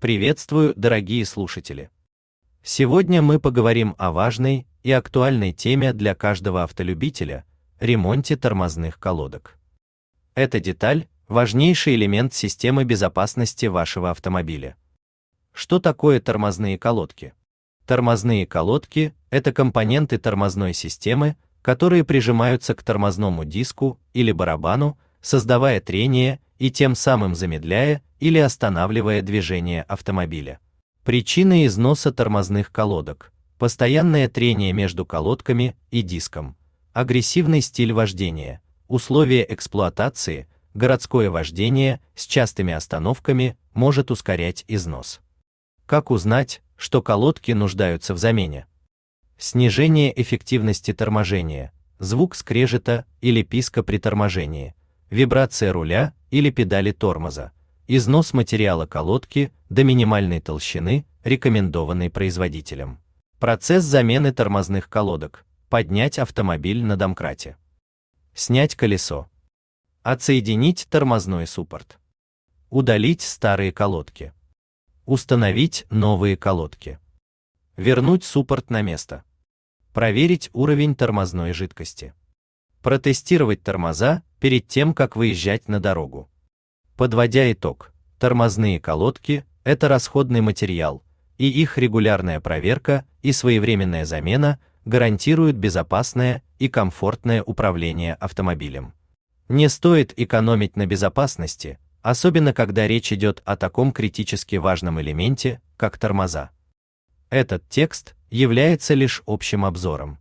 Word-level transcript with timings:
Приветствую, 0.00 0.74
дорогие 0.76 1.26
слушатели. 1.26 1.90
Сегодня 2.62 3.20
мы 3.20 3.40
поговорим 3.40 3.96
о 3.98 4.12
важной 4.12 4.68
и 4.84 4.92
актуальной 4.92 5.52
теме 5.52 5.92
для 5.92 6.14
каждого 6.14 6.62
автолюбителя 6.62 7.44
ремонте 7.80 8.36
тормозных 8.36 9.00
колодок. 9.00 9.58
Эта 10.36 10.60
деталь 10.60 11.08
важнейший 11.26 11.96
элемент 11.96 12.32
системы 12.32 12.84
безопасности 12.84 13.66
вашего 13.66 14.12
автомобиля. 14.12 14.76
Что 15.52 15.80
такое 15.80 16.20
тормозные 16.20 16.78
колодки? 16.78 17.34
Тормозные 17.84 18.46
колодки 18.46 19.14
это 19.30 19.52
компоненты 19.52 20.18
тормозной 20.18 20.74
системы, 20.74 21.36
которые 21.60 22.04
прижимаются 22.04 22.76
к 22.76 22.84
тормозному 22.84 23.44
диску 23.44 23.98
или 24.12 24.30
барабану, 24.30 24.96
создавая 25.20 25.80
трение 25.80 26.38
и 26.58 26.70
тем 26.70 26.94
самым 26.94 27.34
замедляя 27.34 28.02
или 28.20 28.38
останавливая 28.38 29.22
движение 29.22 29.82
автомобиля. 29.82 30.60
Причины 31.04 31.66
износа 31.66 32.12
тормозных 32.12 32.70
колодок: 32.70 33.32
постоянное 33.58 34.28
трение 34.28 34.72
между 34.72 35.06
колодками 35.06 35.76
и 35.90 36.02
диском, 36.02 36.56
агрессивный 36.92 37.60
стиль 37.60 37.92
вождения, 37.92 38.60
условия 38.88 39.46
эксплуатации, 39.48 40.48
городское 40.74 41.30
вождение 41.30 42.00
с 42.14 42.26
частыми 42.26 42.72
остановками 42.72 43.56
может 43.72 44.10
ускорять 44.10 44.64
износ. 44.68 45.20
Как 45.86 46.10
узнать, 46.10 46.62
что 46.76 47.00
колодки 47.02 47.52
нуждаются 47.52 48.14
в 48.14 48.18
замене? 48.18 48.66
Снижение 49.38 50.20
эффективности 50.20 50.92
торможения, 50.92 51.72
звук 51.98 52.34
скрежета 52.34 53.04
или 53.20 53.42
писка 53.42 53.82
при 53.82 53.98
торможении, 53.98 54.74
вибрация 55.10 55.72
руля 55.72 56.14
или 56.30 56.50
педали 56.50 56.92
тормоза, 56.92 57.52
износ 57.86 58.32
материала 58.32 58.86
колодки 58.86 59.52
до 59.70 59.84
минимальной 59.84 60.40
толщины, 60.40 61.06
рекомендованной 61.24 62.10
производителем. 62.10 62.98
Процесс 63.38 63.84
замены 63.84 64.32
тормозных 64.32 64.88
колодок. 64.88 65.44
Поднять 65.68 66.18
автомобиль 66.18 66.82
на 66.82 66.96
домкрате. 66.96 67.56
Снять 68.34 68.74
колесо. 68.74 69.28
Отсоединить 70.02 70.86
тормозной 70.88 71.46
суппорт. 71.46 71.98
Удалить 72.70 73.22
старые 73.22 73.70
колодки. 73.70 74.32
Установить 75.04 75.86
новые 75.90 76.36
колодки. 76.36 76.98
Вернуть 77.76 78.24
суппорт 78.24 78.70
на 78.70 78.82
место. 78.82 79.24
Проверить 79.92 80.50
уровень 80.52 80.94
тормозной 80.94 81.52
жидкости. 81.52 82.14
Протестировать 82.82 83.62
тормоза 83.62 84.22
перед 84.40 84.68
тем, 84.68 84.94
как 84.94 85.16
выезжать 85.16 85.68
на 85.68 85.80
дорогу. 85.80 86.30
Подводя 86.96 87.50
итог, 87.52 87.92
тормозные 88.18 88.80
колодки 88.80 89.44
это 89.64 89.88
расходный 89.88 90.40
материал, 90.40 91.02
и 91.36 91.48
их 91.48 91.78
регулярная 91.78 92.40
проверка 92.40 93.04
и 93.22 93.32
своевременная 93.32 94.04
замена 94.04 94.58
гарантируют 94.84 95.56
безопасное 95.56 96.42
и 96.58 96.68
комфортное 96.68 97.42
управление 97.42 98.14
автомобилем. 98.14 98.94
Не 99.48 99.68
стоит 99.68 100.12
экономить 100.16 100.76
на 100.76 100.86
безопасности, 100.86 101.78
особенно 102.02 102.52
когда 102.52 102.86
речь 102.86 103.12
идет 103.12 103.42
о 103.44 103.56
таком 103.56 103.92
критически 103.92 104.56
важном 104.56 105.00
элементе, 105.00 105.60
как 105.76 105.98
тормоза. 105.98 106.50
Этот 107.30 107.68
текст 107.68 108.14
является 108.30 108.94
лишь 108.94 109.22
общим 109.26 109.64
обзором. 109.64 110.18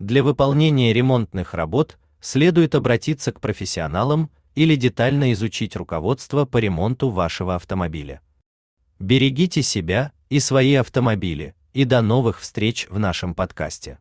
Для 0.00 0.22
выполнения 0.22 0.94
ремонтных 0.94 1.52
работ 1.52 1.98
следует 2.22 2.74
обратиться 2.74 3.32
к 3.32 3.40
профессионалам 3.40 4.30
или 4.54 4.74
детально 4.74 5.32
изучить 5.34 5.76
руководство 5.76 6.46
по 6.46 6.56
ремонту 6.56 7.10
вашего 7.10 7.54
автомобиля. 7.54 8.22
Берегите 8.98 9.60
себя 9.60 10.12
и 10.30 10.40
свои 10.40 10.74
автомобили, 10.74 11.54
и 11.74 11.84
до 11.84 12.00
новых 12.00 12.40
встреч 12.40 12.86
в 12.88 12.98
нашем 12.98 13.34
подкасте. 13.34 13.98